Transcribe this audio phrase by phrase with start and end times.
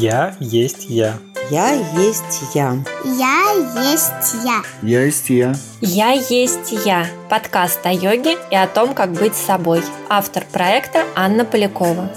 [0.00, 1.18] Я есть я.
[1.50, 2.76] Я есть я.
[3.04, 3.50] Я
[3.82, 4.62] есть я.
[4.80, 5.54] Я есть я.
[5.80, 7.08] Я есть я.
[7.28, 9.82] Подкаст о йоге и о том, как быть собой.
[10.08, 12.12] Автор проекта Анна Полякова.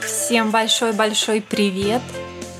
[0.00, 2.00] Всем большой-большой привет!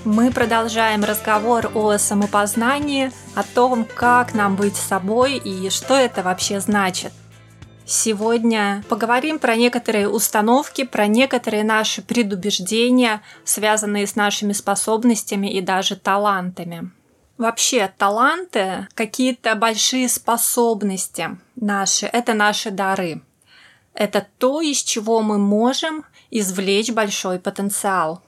[0.05, 6.61] Мы продолжаем разговор о самопознании, о том, как нам быть собой и что это вообще
[6.61, 7.12] значит.
[7.89, 15.95] Сегодня поговорим про некоторые установки, про некоторые наши предубеждения, связанные с нашими способностями и даже
[15.95, 16.91] талантами.
[17.38, 23.23] Вообще, таланты, какие-то большие способности наши, это наши дары.
[23.95, 28.21] Это то, из чего мы можем извлечь большой потенциал.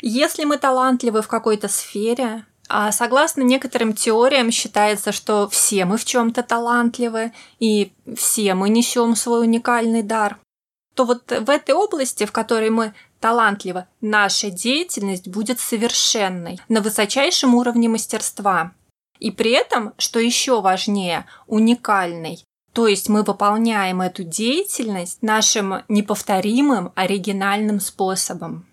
[0.00, 6.04] Если мы талантливы в какой-то сфере, а согласно некоторым теориям считается, что все мы в
[6.04, 10.38] чем-то талантливы и все мы несем свой уникальный дар.
[10.94, 17.54] То вот в этой области, в которой мы талантливы, наша деятельность будет совершенной, на высочайшем
[17.54, 18.72] уровне мастерства.
[19.18, 22.44] И при этом, что еще важнее, уникальной.
[22.72, 28.66] То есть мы выполняем эту деятельность нашим неповторимым, оригинальным способом.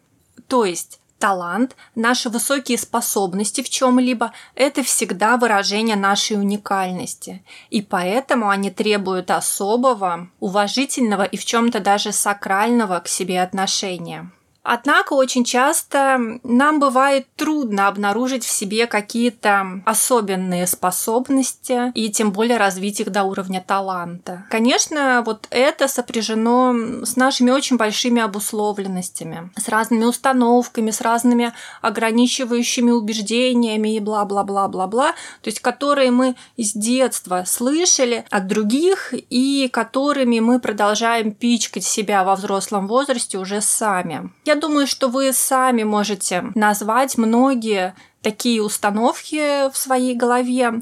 [0.47, 7.45] То есть талант, наши высокие способности в чем-либо– это всегда выражение нашей уникальности.
[7.69, 14.31] И поэтому они требуют особого, уважительного и в чем-то даже сакрального к себе отношения.
[14.63, 22.57] Однако очень часто нам бывает трудно обнаружить в себе какие-то особенные способности и тем более
[22.57, 24.45] развить их до уровня таланта.
[24.49, 32.91] Конечно, вот это сопряжено с нашими очень большими обусловленностями, с разными установками, с разными ограничивающими
[32.91, 40.59] убеждениями и бла-бла-бла-бла-бла, то есть которые мы с детства слышали от других и которыми мы
[40.59, 44.29] продолжаем пичкать себя во взрослом возрасте уже сами.
[44.51, 50.81] Я думаю, что вы сами можете назвать многие такие установки в своей голове.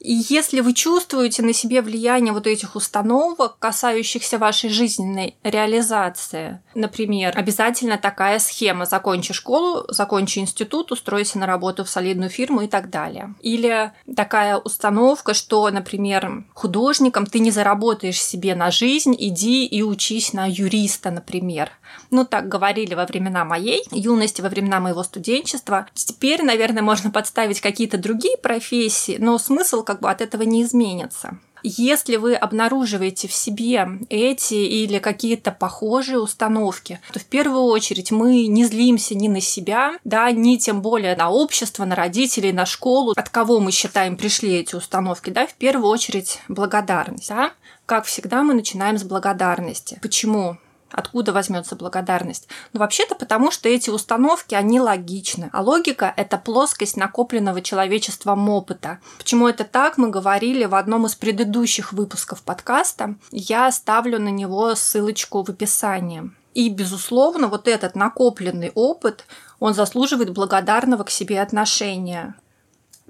[0.00, 7.36] И если вы чувствуете на себе влияние вот этих установок, касающихся вашей жизненной реализации, например,
[7.36, 12.88] обязательно такая схема «закончи школу, закончи институт, устройся на работу в солидную фирму» и так
[12.88, 13.34] далее.
[13.42, 20.32] Или такая установка, что, например, художником ты не заработаешь себе на жизнь, иди и учись
[20.32, 21.70] на юриста, например.
[22.10, 25.86] Ну, так говорили во времена моей юности, во времена моего студенчества.
[25.92, 31.36] Теперь, наверное, можно подставить какие-то другие профессии, но смысл как бы от этого не изменится.
[31.64, 38.46] Если вы обнаруживаете в себе эти или какие-то похожие установки, то в первую очередь мы
[38.46, 43.14] не злимся ни на себя, да, ни тем более на общество, на родителей, на школу,
[43.16, 47.52] от кого мы считаем пришли эти установки, да, в первую очередь благодарность, да.
[47.84, 49.98] Как всегда, мы начинаем с благодарности.
[50.00, 50.56] Почему?
[50.90, 52.48] Откуда возьмется благодарность?
[52.72, 55.50] Ну, вообще-то потому, что эти установки, они логичны.
[55.52, 58.98] А логика– это плоскость накопленного человечеством опыта.
[59.18, 63.14] Почему это так, мы говорили в одном из предыдущих выпусков подкаста.
[63.30, 66.30] Я оставлю на него ссылочку в описании.
[66.54, 69.24] И, безусловно, вот этот накопленный опыт,
[69.60, 72.34] он заслуживает благодарного к себе отношения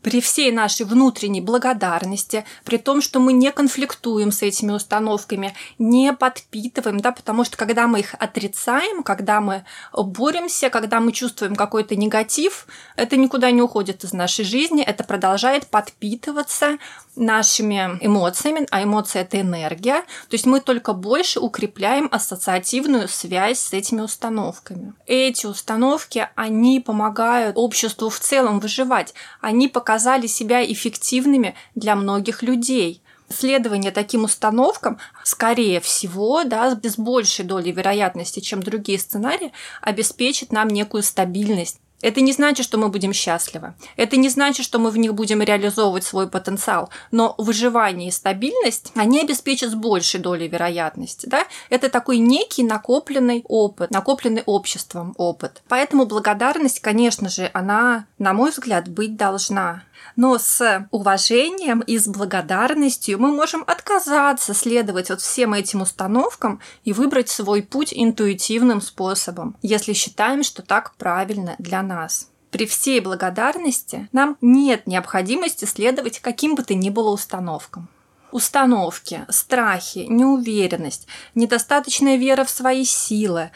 [0.02, 6.12] при всей нашей внутренней благодарности, при том, что мы не конфликтуем с этими установками, не
[6.12, 11.96] подпитываем, да, потому что когда мы их отрицаем, когда мы боремся, когда мы чувствуем какой-то
[11.96, 12.66] негатив,
[12.96, 16.78] это никуда не уходит из нашей жизни, это продолжает подпитываться
[17.20, 23.72] нашими эмоциями, а эмоции это энергия, то есть мы только больше укрепляем ассоциативную связь с
[23.72, 24.94] этими установками.
[25.06, 33.02] Эти установки, они помогают обществу в целом выживать, они показали себя эффективными для многих людей.
[33.28, 39.52] Следование таким установкам, скорее всего, да, без большей долей вероятности, чем другие сценарии,
[39.82, 43.74] обеспечит нам некую стабильность это не значит, что мы будем счастливы.
[43.96, 46.90] Это не значит, что мы в них будем реализовывать свой потенциал.
[47.10, 51.26] Но выживание и стабильность, они обеспечат с большей долей вероятности.
[51.26, 51.46] Да?
[51.68, 55.62] Это такой некий накопленный опыт, накопленный обществом опыт.
[55.68, 59.82] Поэтому благодарность, конечно же, она, на мой взгляд, быть должна.
[60.16, 66.92] Но с уважением и с благодарностью мы можем отказаться следовать вот всем этим установкам и
[66.92, 72.28] выбрать свой путь интуитивным способом, если считаем, что так правильно для нас.
[72.50, 77.88] При всей благодарности нам нет необходимости следовать каким бы то ни было установкам.
[78.32, 83.50] Установки, страхи, неуверенность, недостаточная вера в свои силы,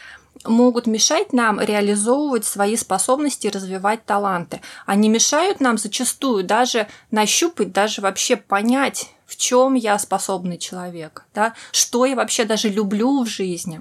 [0.45, 4.61] могут мешать нам реализовывать свои способности и развивать таланты.
[4.87, 11.55] Они мешают нам зачастую даже нащупать, даже вообще понять, в чем я способный человек, да,
[11.73, 13.81] что я вообще даже люблю в жизни.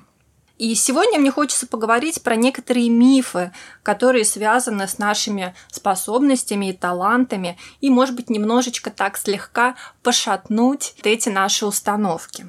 [0.59, 3.51] И сегодня мне хочется поговорить про некоторые мифы,
[3.81, 11.29] которые связаны с нашими способностями и талантами, и, может быть, немножечко так слегка пошатнуть эти
[11.29, 12.45] наши установки.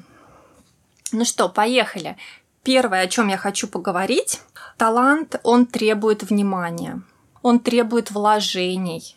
[1.11, 2.15] Ну что, поехали.
[2.65, 4.41] Первое, о чем я хочу поговорить,
[4.75, 7.03] талант, он требует внимания,
[7.43, 9.15] он требует вложений,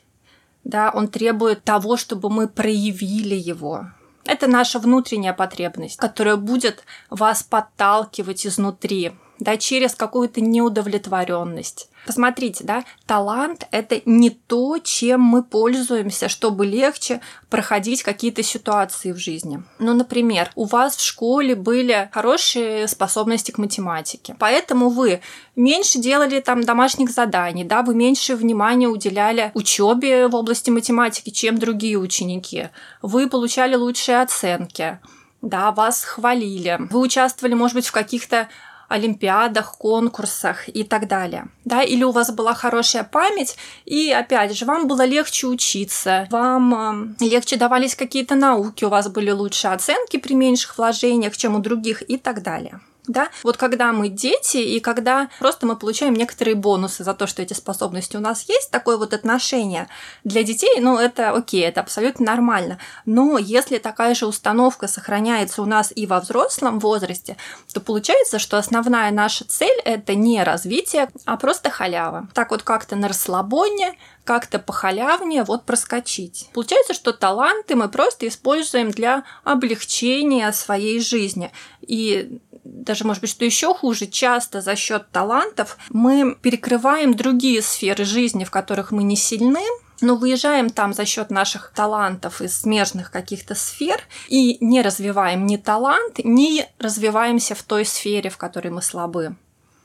[0.65, 3.87] да, он требует того, чтобы мы проявили его,
[4.27, 11.89] это наша внутренняя потребность, которая будет вас подталкивать изнутри, да, через какую-то неудовлетворенность.
[12.07, 17.21] Посмотрите, да, талант– это не то, чем мы пользуемся, чтобы легче
[17.51, 19.63] проходить какие-то ситуации в жизни.
[19.79, 25.21] Ну, например, у вас в школе были хорошие способности к математике, поэтому вы
[25.55, 31.59] меньше делали там домашних заданий, да, вы меньше внимания уделяли учебе в области математики, чем
[31.59, 32.71] другие ученики.
[33.03, 34.99] Вы получали лучшие оценки,
[35.43, 36.79] да, вас хвалили.
[36.91, 38.49] Вы участвовали, может быть, в каких-то
[38.89, 41.47] олимпиадах, конкурсах и так далее.
[41.65, 41.83] Да?
[41.83, 47.25] Или у вас была хорошая память, и опять же, вам было легче учиться, вам э,
[47.25, 52.03] легче давались какие-то науки, у вас были лучшие оценки при меньших вложениях, чем у других
[52.09, 57.03] и так далее да, вот когда мы дети и когда просто мы получаем некоторые бонусы
[57.05, 59.89] за то, что эти способности у нас есть, такое вот отношение
[60.25, 62.79] для детей, ну, это окей, это абсолютно нормально.
[63.07, 67.37] Но если такая же установка сохраняется у нас и во взрослом возрасте,
[67.73, 72.29] то получается, что основная наша цель– это не развитие, а просто халява.
[72.35, 73.95] Так вот как-то на расслабоне,
[74.29, 76.51] как-то похалявнее вот проскочить.
[76.53, 81.51] Получается, что таланты мы просто используем для облегчения своей жизни.
[81.81, 88.05] И даже, может быть, что еще хуже, часто за счет талантов мы перекрываем другие сферы
[88.05, 89.65] жизни, в которых мы не сильны,
[90.03, 93.99] но выезжаем там за счет наших талантов из смежных каких-то сфер
[94.29, 99.37] и не развиваем ни талант, ни развиваемся в той сфере, в которой мы слабы.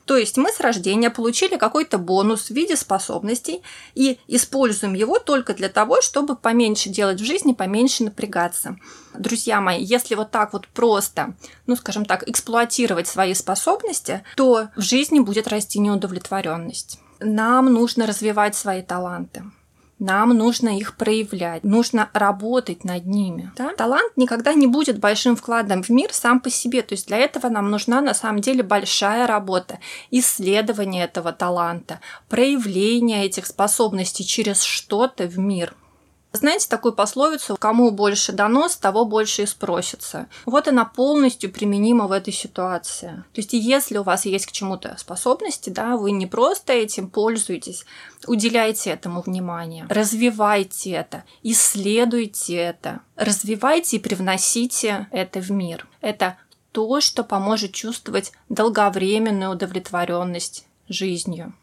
[0.04, 3.62] То есть мы с рождения получили какой-то бонус в виде способностей
[3.94, 8.76] и используем его только для того, чтобы поменьше делать в жизни, поменьше напрягаться.
[9.14, 11.34] Друзья мои, если вот так вот просто,
[11.66, 16.98] ну скажем так, эксплуатировать свои способности, то в жизни будет расти неудовлетворенность.
[17.20, 19.44] Нам нужно развивать свои таланты.
[20.00, 23.52] Нам нужно их проявлять, нужно работать над ними.
[23.56, 23.74] Да?
[23.74, 26.82] Талант никогда не будет большим вкладом в мир сам по себе.
[26.82, 29.78] То есть для этого нам нужна на самом деле большая работа,
[30.10, 35.74] исследование этого таланта, проявление этих способностей через что-то в мир.
[36.34, 40.26] Знаете такую пословицу «кому больше дано, с того больше и спросится».
[40.46, 43.22] Вот она полностью применима в этой ситуации.
[43.32, 47.84] То есть если у вас есть к чему-то способности, да, вы не просто этим пользуетесь,
[48.26, 55.86] уделяйте этому внимание, развивайте это, исследуйте это, развивайте и привносите это в мир.
[56.00, 56.36] Это
[56.72, 61.54] то, что поможет чувствовать долговременную удовлетворенность жизнью.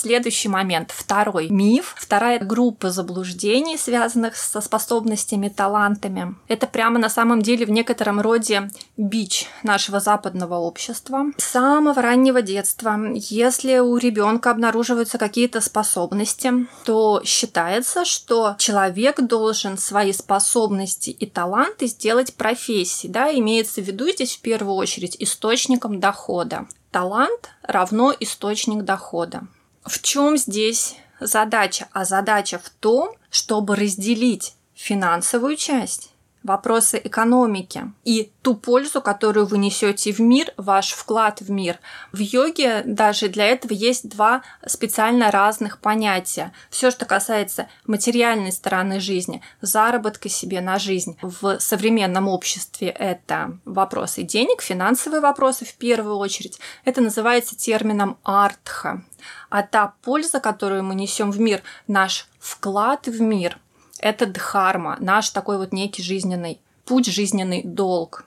[0.00, 6.36] Следующий момент, второй миф, вторая группа заблуждений, связанных со способностями, талантами.
[6.46, 11.26] Это прямо на самом деле в некотором роде бич нашего западного общества.
[11.36, 16.52] С самого раннего детства, если у ребенка обнаруживаются какие-то способности,
[16.84, 23.12] то считается, что человек должен свои способности и таланты сделать профессией.
[23.12, 23.32] Да?
[23.32, 26.68] Имеется в виду здесь в первую очередь источником дохода.
[26.92, 29.42] Талант равно источник дохода.
[29.84, 31.88] В чем здесь задача?
[31.92, 36.10] А задача в том, чтобы разделить финансовую часть
[36.42, 41.78] вопросы экономики и ту пользу, которую вы несете в мир, ваш вклад в мир.
[42.12, 46.52] В йоге даже для этого есть два специально разных понятия.
[46.70, 54.22] Все, что касается материальной стороны жизни, заработка себе на жизнь в современном обществе, это вопросы
[54.22, 56.58] денег, финансовые вопросы в первую очередь.
[56.84, 59.02] Это называется термином артха.
[59.50, 63.58] А та польза, которую мы несем в мир, наш вклад в мир–
[63.98, 68.24] это дхарма, наш такой вот некий жизненный путь, жизненный долг.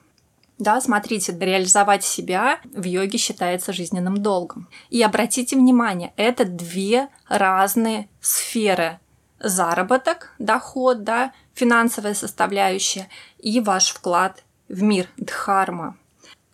[0.61, 4.67] Да, смотрите, реализовать себя в йоге считается жизненным долгом.
[4.91, 8.99] И обратите внимание, это две разные сферы.
[9.39, 13.07] Заработок, доход, да, финансовая составляющая
[13.39, 15.97] и ваш вклад в мир, дхарма.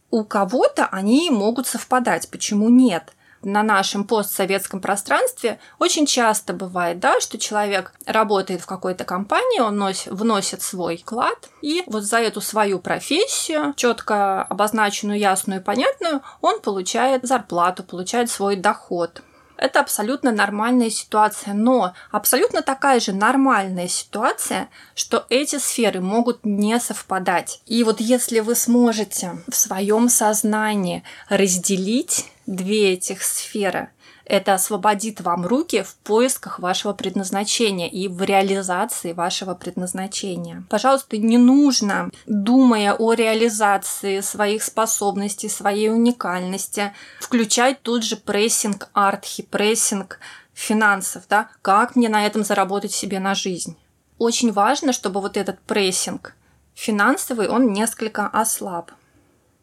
[0.09, 3.13] У кого-то они могут совпадать, почему нет?
[3.47, 9.77] На нашем постсоветском пространстве очень часто бывает, да, что человек работает в какой-то компании, он
[9.77, 16.21] носит, вносит свой вклад, и вот за эту свою профессию, четко обозначенную, ясную и понятную,
[16.41, 19.21] он получает зарплату, получает свой доход.
[19.57, 26.79] Это абсолютно нормальная ситуация, но абсолютно такая же нормальная ситуация, что эти сферы могут не
[26.79, 27.61] совпадать.
[27.65, 33.89] И вот если вы сможете в своем сознании разделить две этих сферы,
[34.27, 40.63] это освободит вам руки в поисках вашего предназначения и в реализации вашего предназначения.
[40.69, 49.43] Пожалуйста, не нужно, думая о реализации своих способностей, своей уникальности, включать тут же прессинг архи,
[49.43, 50.19] прессинг
[50.53, 53.77] финансов, да, как мне на этом заработать себе на жизнь.
[54.17, 56.33] Очень важно, чтобы вот этот прессинг
[56.73, 58.91] финансовый, он несколько ослаб.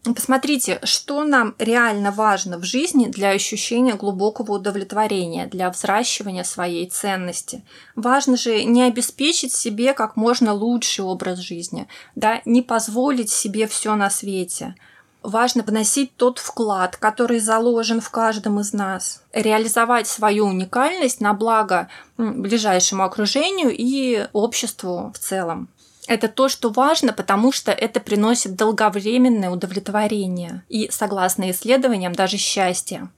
[0.04, 7.64] Посмотрите, что нам реально важно в жизни для ощущения глубокого удовлетворения, для взращивания своей ценности.
[7.96, 13.94] Важно же не обеспечить себе как можно лучший образ жизни, да, не позволить себе все
[13.94, 14.74] на свете.
[15.22, 21.88] Важно вносить тот вклад, который заложен в каждом из нас, реализовать свою уникальность на благо
[22.18, 25.70] ближайшему окружению и обществу в целом.
[26.06, 33.08] Это то, что важно, потому что это приносит долговременное удовлетворение и, согласно исследованиям, даже счастье.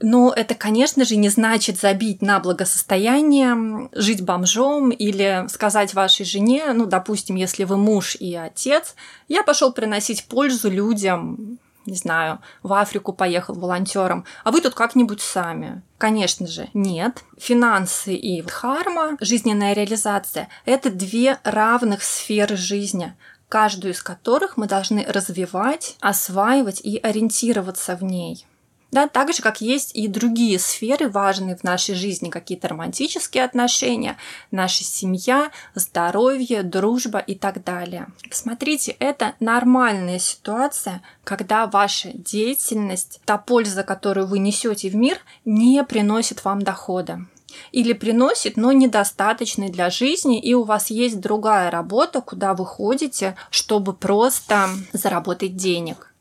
[0.00, 6.72] Но это, конечно же, не значит забить на благосостояние, жить бомжом или сказать вашей жене,
[6.72, 8.96] ну, допустим, если вы муж и отец,
[9.28, 15.20] я пошел приносить пользу людям, не знаю, в Африку поехал волонтером, а вы тут как-нибудь
[15.20, 15.82] сами.
[15.98, 17.22] Конечно же, нет.
[17.38, 23.14] Финансы и дхарма, жизненная реализация– это две равных сферы жизни,
[23.48, 28.46] каждую из которых мы должны развивать, осваивать и ориентироваться в ней.
[28.92, 34.18] Да, так же, как есть и другие сферы важные в нашей жизни, какие-то романтические отношения,
[34.50, 38.08] наша семья, здоровье, дружба и так далее.
[38.30, 45.82] Смотрите, это нормальная ситуация, когда ваша деятельность, та польза, которую вы несете в мир, не
[45.84, 47.24] приносит вам дохода
[47.70, 53.36] или приносит, но недостаточный для жизни, и у вас есть другая работа, куда вы ходите,
[53.50, 56.12] чтобы просто заработать денег.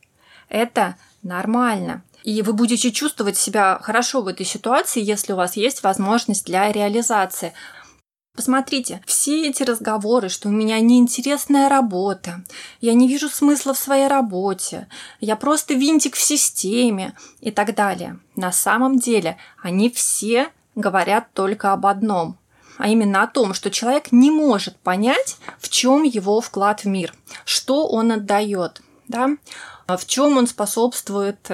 [0.48, 2.04] Это нормально.
[2.24, 6.72] И вы будете чувствовать себя хорошо в этой ситуации, если у вас есть возможность для
[6.72, 7.54] реализации.
[8.34, 12.44] Посмотрите, все эти разговоры, что у меня неинтересная работа,
[12.80, 14.88] я не вижу смысла в своей работе,
[15.20, 18.20] я просто винтик в системе и так далее.
[18.38, 22.38] На самом деле они все говорят только об одном,
[22.78, 27.13] а именно о том, что человек не может понять, в чем его вклад в мир,
[27.44, 28.82] что он отдает.
[29.12, 29.30] Да?
[29.88, 31.50] А в чем он способствует,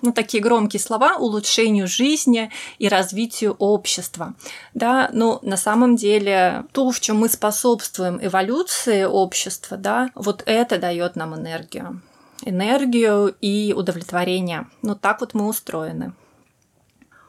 [0.00, 4.34] ну, такие громкие слова, улучшению жизни и развитию общества.
[4.72, 10.78] Да, но на самом деле то, в чем мы способствуем эволюции общества, да, вот это
[10.78, 12.00] дает нам энергию
[12.44, 14.66] энергию и удовлетворение.
[14.82, 16.12] Ну, так вот мы устроены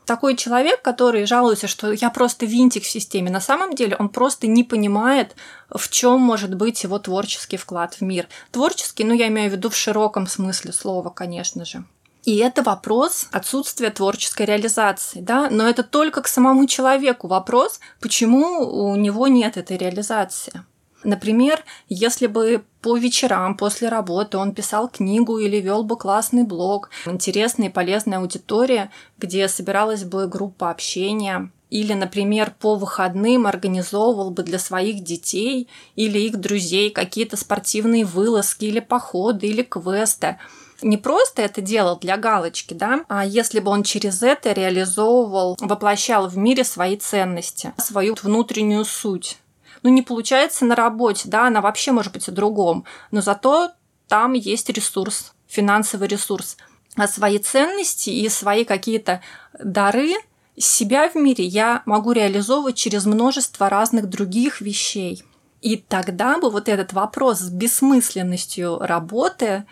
[0.06, 4.48] такой человек, который жалуется, что я просто винтик в системе, на самом деле он просто
[4.48, 5.36] не понимает,
[5.70, 8.28] в чем может быть его творческий вклад в мир.
[8.52, 11.84] Творческий, ну я имею в виду в широком смысле слова, конечно же.
[12.24, 18.92] И это вопрос отсутствия творческой реализации, да, но это только к самому человеку вопрос, почему
[18.92, 20.64] у него нет этой реализации.
[21.04, 26.90] Например, если бы по вечерам после работы он писал книгу или вел бы классный блог,
[27.06, 34.44] интересная и полезная аудитория, где собиралась бы группа общения, или, например, по выходным организовывал бы
[34.44, 40.38] для своих детей или их друзей какие-то спортивные вылазки или походы или квесты.
[40.84, 46.28] Не просто это делал для галочки, да, а если бы он через это реализовывал, воплощал
[46.28, 49.38] в мире свои ценности, свою внутреннюю суть
[49.84, 53.72] ну, не получается на работе, да, она вообще может быть о другом, но зато
[54.08, 56.58] там есть ресурс, финансовый ресурс.
[56.96, 59.22] А свои ценности и свои какие-то
[59.60, 60.14] дары
[60.58, 65.24] себя в мире я могу реализовывать через множество разных других вещей.
[65.62, 69.66] И тогда бы вот этот вопрос с бессмысленностью работы,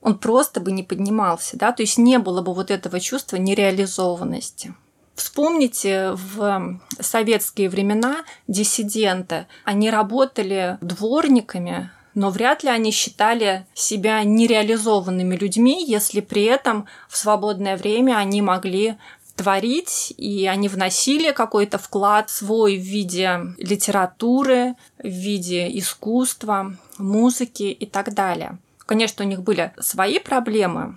[0.00, 4.74] он просто бы не поднимался, да, то есть не было бы вот этого чувства нереализованности.
[5.18, 15.34] Вспомните, в советские времена диссиденты, они работали дворниками, но вряд ли они считали себя нереализованными
[15.34, 18.96] людьми, если при этом в свободное время они могли
[19.34, 27.86] творить, и они вносили какой-то вклад свой в виде литературы, в виде искусства, музыки и
[27.86, 28.56] так далее.
[28.86, 30.96] Конечно, у них были свои проблемы,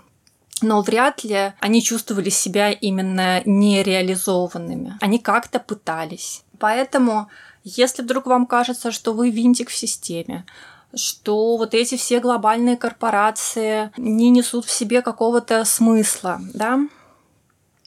[0.62, 4.98] но вряд ли они чувствовали себя именно нереализованными.
[5.01, 6.44] Они как-то пытались.
[6.60, 7.30] Поэтому,
[7.63, 10.46] если вдруг вам кажется, что вы винтик в системе,
[10.94, 16.80] что вот эти все глобальные корпорации не несут в себе какого-то смысла, да,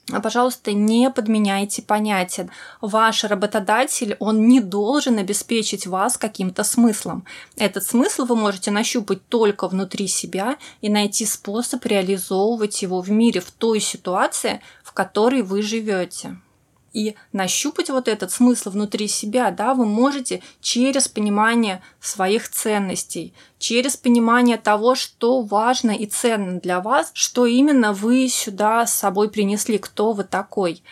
[0.06, 2.50] пожалуйста, не подменяйте понятия.
[2.80, 7.25] Ваш работодатель, он не должен обеспечить вас каким-то смыслом.
[7.56, 13.40] Этот смысл вы можете нащупать только внутри себя и найти способ реализовывать его в мире,
[13.40, 16.37] в той ситуации, в которой вы живете.
[16.95, 23.97] И нащупать вот этот смысл внутри себя, да, вы можете через понимание своих ценностей, через
[23.97, 29.79] понимание того, что важно и ценно для вас, что именно вы сюда с собой принесли,
[29.79, 30.85] кто вы такой.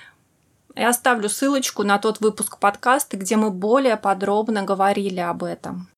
[0.75, 5.89] Я оставлю ссылочку на тот выпуск подкаста, где мы более подробно говорили об этом.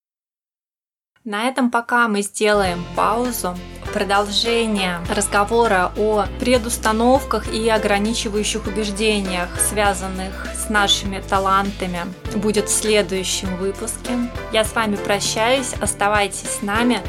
[1.25, 3.57] На этом пока мы сделаем паузу.
[3.95, 12.01] Продолжение разговора о предустановках и ограничивающих убеждениях, связанных с нашими талантами,
[12.35, 14.19] будет в следующем выпуске.
[14.53, 17.03] Я с вами прощаюсь, оставайтесь с нами.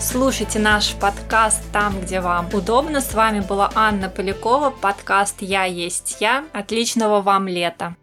[0.00, 3.02] Слушайте наш подкаст там, где вам удобно.
[3.02, 6.46] С вами была Анна Полякова, подкаст «Я есть я».
[6.54, 7.96] Отличного вам лета!